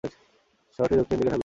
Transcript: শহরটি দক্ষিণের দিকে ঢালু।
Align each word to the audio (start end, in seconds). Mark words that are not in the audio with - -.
শহরটি 0.79 0.95
দক্ষিণের 0.95 1.19
দিকে 1.19 1.29
ঢালু। 1.29 1.39